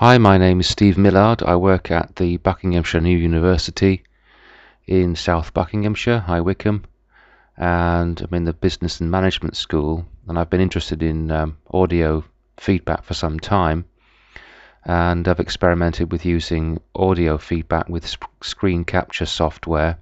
Hi, 0.00 0.16
my 0.16 0.38
name 0.38 0.60
is 0.60 0.68
Steve 0.68 0.96
Millard. 0.96 1.42
I 1.42 1.56
work 1.56 1.90
at 1.90 2.14
the 2.14 2.36
Buckinghamshire 2.36 3.00
New 3.00 3.18
University 3.18 4.04
in 4.86 5.16
South 5.16 5.52
Buckinghamshire, 5.52 6.20
High 6.20 6.40
Wycombe, 6.40 6.84
and 7.56 8.20
I'm 8.20 8.32
in 8.32 8.44
the 8.44 8.52
Business 8.52 9.00
and 9.00 9.10
Management 9.10 9.56
School. 9.56 10.06
And 10.28 10.38
I've 10.38 10.50
been 10.50 10.60
interested 10.60 11.02
in 11.02 11.32
um, 11.32 11.58
audio 11.72 12.24
feedback 12.58 13.02
for 13.02 13.14
some 13.14 13.40
time, 13.40 13.86
and 14.84 15.26
I've 15.26 15.40
experimented 15.40 16.12
with 16.12 16.24
using 16.24 16.80
audio 16.94 17.36
feedback 17.36 17.88
with 17.88 18.16
screen 18.40 18.84
capture 18.84 19.26
software, 19.26 19.98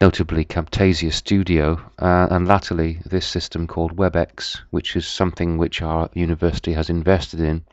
notably 0.00 0.44
Camtasia 0.44 1.12
Studio, 1.12 1.80
uh, 1.98 2.28
and 2.30 2.46
latterly 2.46 3.00
this 3.04 3.26
system 3.26 3.66
called 3.66 3.96
WebEx, 3.96 4.60
which 4.70 4.94
is 4.94 5.04
something 5.04 5.58
which 5.58 5.82
our 5.82 6.08
university 6.14 6.74
has 6.74 6.88
invested 6.88 7.40
in 7.40 7.64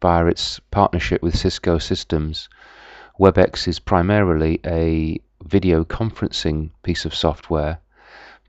via 0.00 0.26
its 0.26 0.60
partnership 0.70 1.22
with 1.22 1.38
Cisco 1.38 1.78
Systems. 1.78 2.48
WebEx 3.18 3.68
is 3.68 3.78
primarily 3.78 4.60
a 4.64 5.20
video 5.44 5.84
conferencing 5.84 6.70
piece 6.82 7.04
of 7.04 7.14
software, 7.14 7.78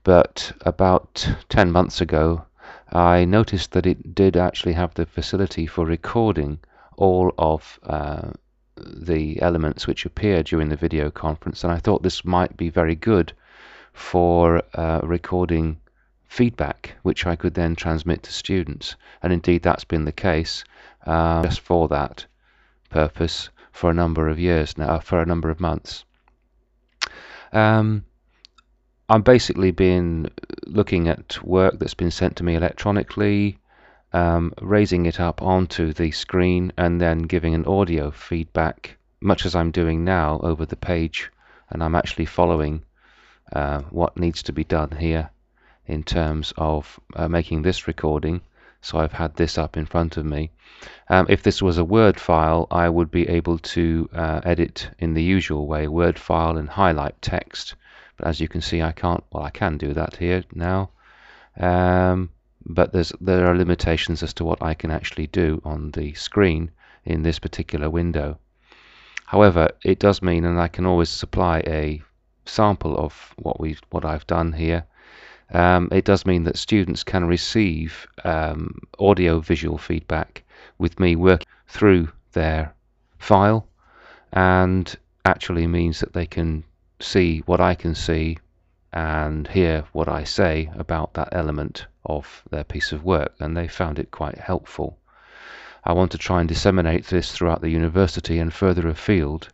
but 0.04 0.52
about 0.62 1.28
10 1.48 1.70
months 1.70 2.00
ago 2.00 2.44
I 2.94 3.24
noticed 3.24 3.72
that 3.72 3.86
it 3.86 4.14
did 4.14 4.36
actually 4.36 4.74
have 4.74 4.92
the 4.94 5.06
facility 5.06 5.66
for 5.66 5.86
recording 5.86 6.58
all 6.96 7.32
of 7.38 7.80
uh, 7.84 8.32
the 8.76 9.40
elements 9.40 9.86
which 9.86 10.04
appear 10.04 10.42
during 10.42 10.68
the 10.68 10.76
video 10.76 11.10
conference, 11.10 11.64
and 11.64 11.72
I 11.72 11.78
thought 11.78 12.02
this 12.02 12.24
might 12.24 12.56
be 12.56 12.68
very 12.68 12.94
good 12.94 13.32
for 13.92 14.62
uh, 14.74 15.00
recording 15.02 15.78
feedback, 16.32 16.94
which 17.02 17.26
I 17.26 17.36
could 17.36 17.52
then 17.52 17.76
transmit 17.76 18.22
to 18.22 18.32
students. 18.32 18.96
And 19.22 19.34
indeed, 19.34 19.62
that's 19.62 19.84
been 19.84 20.06
the 20.06 20.12
case 20.30 20.64
um, 21.04 21.42
just 21.42 21.60
for 21.60 21.88
that 21.88 22.24
purpose 22.88 23.50
for 23.70 23.90
a 23.90 23.94
number 23.94 24.30
of 24.30 24.38
years 24.38 24.78
now, 24.78 24.98
for 24.98 25.20
a 25.20 25.26
number 25.26 25.50
of 25.50 25.60
months. 25.60 26.06
Um, 27.52 28.06
I'm 29.10 29.20
basically 29.20 29.72
been 29.72 30.30
looking 30.64 31.06
at 31.06 31.38
work 31.44 31.78
that's 31.78 32.00
been 32.02 32.10
sent 32.10 32.36
to 32.36 32.44
me 32.44 32.54
electronically, 32.54 33.58
um, 34.14 34.54
raising 34.62 35.04
it 35.04 35.20
up 35.20 35.42
onto 35.42 35.92
the 35.92 36.12
screen, 36.12 36.72
and 36.78 36.98
then 36.98 37.18
giving 37.34 37.54
an 37.54 37.66
audio 37.66 38.10
feedback, 38.10 38.96
much 39.20 39.44
as 39.44 39.54
I'm 39.54 39.70
doing 39.70 40.02
now 40.02 40.40
over 40.42 40.64
the 40.64 40.76
page, 40.76 41.30
and 41.68 41.84
I'm 41.84 41.94
actually 41.94 42.24
following 42.24 42.84
uh, 43.52 43.82
what 43.90 44.16
needs 44.16 44.42
to 44.44 44.52
be 44.52 44.64
done 44.64 44.92
here 44.92 45.28
in 45.86 46.02
terms 46.02 46.52
of 46.56 47.00
uh, 47.16 47.28
making 47.28 47.62
this 47.62 47.86
recording 47.86 48.40
so 48.84 48.98
I've 48.98 49.12
had 49.12 49.36
this 49.36 49.58
up 49.58 49.76
in 49.76 49.86
front 49.86 50.16
of 50.16 50.24
me. 50.24 50.50
Um, 51.08 51.26
if 51.28 51.44
this 51.44 51.62
was 51.62 51.78
a 51.78 51.84
Word 51.84 52.18
file, 52.18 52.66
I 52.68 52.88
would 52.88 53.12
be 53.12 53.28
able 53.28 53.58
to 53.58 54.10
uh, 54.12 54.40
edit 54.42 54.90
in 54.98 55.14
the 55.14 55.22
usual 55.22 55.68
way, 55.68 55.86
Word 55.86 56.18
file 56.18 56.58
and 56.58 56.68
highlight 56.68 57.22
text. 57.22 57.76
But 58.16 58.26
as 58.26 58.40
you 58.40 58.48
can 58.48 58.60
see, 58.60 58.82
I 58.82 58.90
can't, 58.90 59.22
well, 59.30 59.44
I 59.44 59.50
can 59.50 59.78
do 59.78 59.94
that 59.94 60.16
here 60.16 60.42
now. 60.52 60.90
Um, 61.56 62.30
but 62.66 62.92
there 63.20 63.46
are 63.46 63.56
limitations 63.56 64.22
as 64.22 64.34
to 64.34 64.44
what 64.44 64.60
I 64.60 64.74
can 64.74 64.90
actually 64.90 65.28
do 65.28 65.62
on 65.64 65.92
the 65.92 66.14
screen 66.14 66.72
in 67.04 67.22
this 67.22 67.38
particular 67.38 67.88
window. 67.88 68.38
However, 69.26 69.70
it 69.84 70.00
does 70.00 70.22
mean, 70.22 70.44
and 70.44 70.60
I 70.60 70.68
can 70.68 70.86
always 70.86 71.08
supply 71.08 71.62
a 71.66 72.02
sample 72.46 72.98
of 72.98 73.32
what 73.36 73.60
we 73.60 73.76
what 73.90 74.04
I've 74.04 74.26
done 74.26 74.52
here 74.52 74.84
um, 75.50 75.88
it 75.92 76.04
does 76.04 76.24
mean 76.24 76.44
that 76.44 76.56
students 76.56 77.04
can 77.04 77.26
receive 77.26 78.06
um, 78.24 78.78
audio 78.98 79.40
visual 79.40 79.78
feedback 79.78 80.42
with 80.78 80.98
me 80.98 81.16
working 81.16 81.46
through 81.66 82.08
their 82.32 82.74
file 83.18 83.66
and 84.32 84.96
actually 85.24 85.66
means 85.66 86.00
that 86.00 86.12
they 86.12 86.26
can 86.26 86.64
see 87.00 87.40
what 87.46 87.60
I 87.60 87.74
can 87.74 87.94
see 87.94 88.38
and 88.92 89.48
hear 89.48 89.84
what 89.92 90.08
I 90.08 90.24
say 90.24 90.70
about 90.76 91.14
that 91.14 91.28
element 91.32 91.86
of 92.04 92.42
their 92.50 92.64
piece 92.64 92.92
of 92.92 93.04
work 93.04 93.34
and 93.40 93.56
they 93.56 93.68
found 93.68 93.98
it 93.98 94.10
quite 94.10 94.38
helpful. 94.38 94.98
I 95.84 95.92
want 95.92 96.12
to 96.12 96.18
try 96.18 96.40
and 96.40 96.48
disseminate 96.48 97.06
this 97.06 97.32
throughout 97.32 97.60
the 97.60 97.70
university 97.70 98.38
and 98.38 98.52
further 98.52 98.88
afield 98.88 99.48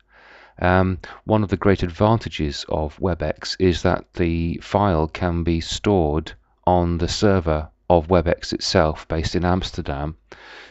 um, 0.61 0.99
one 1.25 1.43
of 1.43 1.49
the 1.49 1.57
great 1.57 1.83
advantages 1.83 2.65
of 2.69 2.99
WebEx 2.99 3.57
is 3.59 3.83
that 3.83 4.13
the 4.15 4.59
file 4.63 5.07
can 5.07 5.45
be 5.45 5.61
stored 5.61 6.33
on 6.67 6.99
the 6.99 7.09
server 7.09 7.69
of 7.89 8.09
WebEx 8.09 8.53
itself 8.53 9.07
based 9.09 9.35
in 9.35 9.45
Amsterdam 9.45 10.17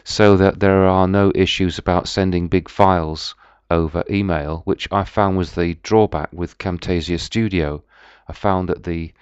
so 0.04 0.36
that 0.36 0.60
there 0.60 0.84
are 0.84 1.08
no 1.08 1.32
issues 1.34 1.78
about 1.78 2.08
sending 2.08 2.48
big 2.48 2.68
files 2.68 3.34
over 3.70 4.04
email 4.08 4.62
which 4.64 4.88
I 4.92 5.04
found 5.04 5.36
was 5.36 5.52
the 5.52 5.74
drawback 5.82 6.30
with 6.32 6.58
Camtasia 6.58 7.18
Studio. 7.18 7.82
I 8.28 8.32
found 8.32 8.68
that 8.68 8.84
the 8.84 9.12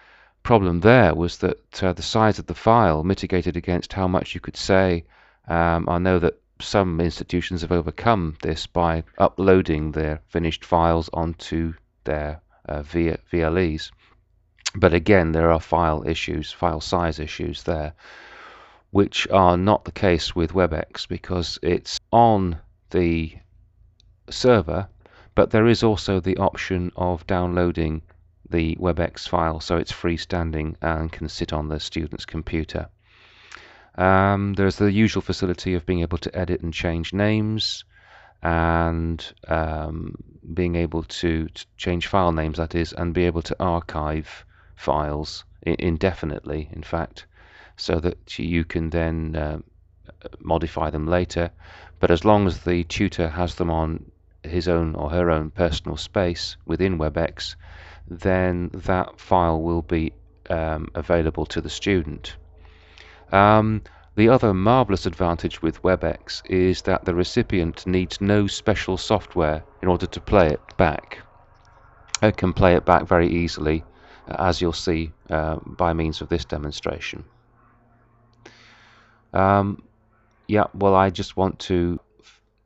problem 0.42 0.80
there 0.80 1.14
was 1.14 1.38
that 1.38 1.82
uh, 1.82 1.92
the 1.92 2.02
size 2.02 2.38
of 2.38 2.46
the 2.46 2.54
file 2.54 3.02
mitigated 3.02 3.56
against 3.56 3.92
how 3.92 4.06
much 4.06 4.34
you 4.34 4.40
could 4.40 4.56
say. 4.56 5.04
Um, 5.48 5.88
I 5.88 5.98
know 5.98 6.18
that 6.20 6.38
some 6.60 7.00
institutions 7.00 7.60
have 7.60 7.72
overcome 7.72 8.36
this 8.42 8.66
by 8.66 9.04
uploading 9.18 9.92
their 9.92 10.20
finished 10.28 10.64
files 10.64 11.10
onto 11.12 11.74
their 12.04 12.40
uh, 12.68 12.82
VLEs. 12.82 13.90
But 14.74 14.94
again, 14.94 15.32
there 15.32 15.50
are 15.50 15.60
file 15.60 16.06
issues, 16.06 16.52
file 16.52 16.80
size 16.80 17.18
issues 17.18 17.62
there, 17.62 17.92
which 18.90 19.28
are 19.28 19.56
not 19.56 19.84
the 19.84 19.92
case 19.92 20.34
with 20.34 20.52
WebEx 20.52 21.06
because 21.06 21.58
it's 21.62 22.00
on 22.12 22.58
the 22.90 23.36
server, 24.30 24.88
but 25.34 25.50
there 25.50 25.66
is 25.66 25.82
also 25.82 26.20
the 26.20 26.36
option 26.38 26.90
of 26.96 27.26
downloading 27.26 28.02
the 28.48 28.76
WebEx 28.76 29.28
file 29.28 29.60
so 29.60 29.76
it's 29.76 29.92
freestanding 29.92 30.76
and 30.80 31.12
can 31.12 31.28
sit 31.28 31.52
on 31.52 31.68
the 31.68 31.80
student's 31.80 32.24
computer. 32.24 32.88
Um, 33.96 34.52
there's 34.54 34.76
the 34.76 34.92
usual 34.92 35.22
facility 35.22 35.74
of 35.74 35.86
being 35.86 36.00
able 36.00 36.18
to 36.18 36.38
edit 36.38 36.60
and 36.60 36.72
change 36.72 37.12
names 37.12 37.84
and 38.42 39.24
um, 39.48 40.14
being 40.52 40.76
able 40.76 41.02
to, 41.04 41.48
to, 41.48 41.66
change 41.76 42.06
file 42.06 42.32
names, 42.32 42.58
that 42.58 42.74
is, 42.74 42.92
and 42.92 43.14
be 43.14 43.24
able 43.24 43.42
to 43.42 43.56
archive 43.58 44.44
files 44.76 45.44
indefinitely, 45.62 46.68
in 46.72 46.82
fact, 46.82 47.26
so 47.76 47.98
that 47.98 48.38
you 48.38 48.64
can 48.64 48.90
then 48.90 49.34
uh, 49.34 49.58
modify 50.40 50.90
them 50.90 51.06
later. 51.06 51.50
But 51.98 52.10
as 52.10 52.24
long 52.24 52.46
as 52.46 52.60
the 52.60 52.84
tutor 52.84 53.28
has 53.28 53.54
them 53.54 53.70
on 53.70 54.10
his 54.42 54.68
own 54.68 54.94
or 54.94 55.10
her 55.10 55.30
own 55.30 55.50
personal 55.50 55.96
space 55.96 56.56
within 56.66 56.98
WebEx, 56.98 57.56
then 58.08 58.70
that 58.72 59.18
file 59.18 59.60
will 59.60 59.82
be 59.82 60.12
um, 60.50 60.88
available 60.94 61.46
to 61.46 61.60
the 61.60 61.70
student. 61.70 62.36
Um, 63.32 63.82
the 64.14 64.28
other 64.28 64.54
marvelous 64.54 65.04
advantage 65.04 65.60
with 65.60 65.82
WebEx 65.82 66.42
is 66.48 66.82
that 66.82 67.04
the 67.04 67.14
recipient 67.14 67.86
needs 67.86 68.20
no 68.20 68.46
special 68.46 68.96
software 68.96 69.62
in 69.82 69.88
order 69.88 70.06
to 70.06 70.20
play 70.20 70.48
it 70.48 70.60
back. 70.76 71.18
It 72.22 72.36
can 72.36 72.52
play 72.52 72.76
it 72.76 72.86
back 72.86 73.06
very 73.06 73.28
easily, 73.28 73.84
uh, 74.28 74.36
as 74.38 74.60
you'll 74.60 74.72
see 74.72 75.12
uh, 75.28 75.56
by 75.56 75.92
means 75.92 76.22
of 76.22 76.28
this 76.28 76.46
demonstration. 76.46 77.24
Um, 79.34 79.82
yeah, 80.48 80.64
well, 80.72 80.94
I 80.94 81.10
just 81.10 81.36
want 81.36 81.58
to 81.60 82.00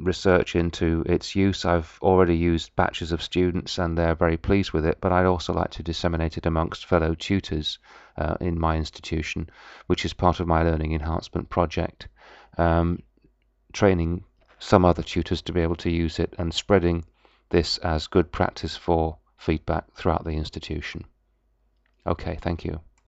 research 0.05 0.57
into 0.57 1.03
its 1.07 1.35
use. 1.37 1.65
I've 1.65 1.99
already 2.03 2.37
used 2.37 2.75
batches 2.77 3.13
of 3.13 3.23
students 3.23 3.79
and 3.79 3.97
they're 3.97 4.15
very 4.15 4.37
pleased 4.37 4.73
with 4.73 4.87
it, 4.87 4.99
but 5.01 5.13
I'd 5.13 5.27
also 5.27 5.53
like 5.53 5.71
to 5.73 5.83
disseminate 5.83 6.39
it 6.39 6.47
amongst 6.47 6.87
fellow 6.87 7.15
tutors 7.15 7.79
uh, 8.17 8.37
in 8.41 8.59
my 8.59 8.77
institution, 8.77 9.51
which 9.87 10.05
is 10.05 10.13
part 10.13 10.41
of 10.41 10.47
my 10.47 10.63
learning 10.63 10.93
enhancement 10.93 11.49
project, 11.49 12.09
um, 12.59 13.03
training 13.73 14.25
some 14.59 14.85
other 14.85 15.03
tutors 15.03 15.43
to 15.43 15.53
be 15.53 15.61
able 15.61 15.77
to 15.77 15.91
use 15.91 16.19
it 16.19 16.35
and 16.39 16.53
spreading 16.53 17.05
this 17.51 17.79
as 17.79 18.07
good 18.07 18.31
practice 18.31 18.77
for 18.77 19.19
feedback 19.37 19.85
throughout 19.95 20.25
the 20.25 20.31
institution. 20.31 21.05
Okay, 22.07 22.39
thank 22.41 22.65
you. 22.65 22.81